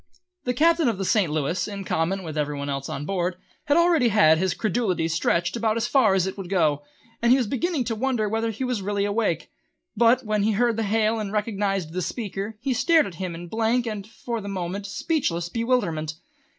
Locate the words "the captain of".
0.45-0.97